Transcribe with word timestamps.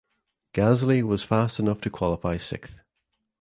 Gasly 0.55 1.03
was 1.03 1.21
fast 1.21 1.59
enough 1.59 1.79
to 1.81 1.91
qualify 1.91 2.37
sixth. 2.37 2.79